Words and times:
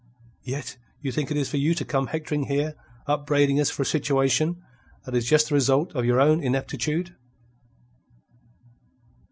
Yet 0.41 0.79
you 1.03 1.11
think 1.11 1.29
it 1.29 1.37
is 1.37 1.47
for 1.47 1.57
you 1.57 1.75
to 1.75 1.85
come 1.85 2.07
hectoring 2.07 2.45
here, 2.45 2.73
upbraiding 3.05 3.59
us 3.59 3.69
for 3.69 3.83
a 3.83 3.85
situation 3.85 4.59
that 5.05 5.13
is 5.13 5.27
just 5.29 5.49
the 5.49 5.53
result 5.53 5.93
of 5.93 6.05
your 6.05 6.19
own 6.19 6.41
ineptitude." 6.41 7.15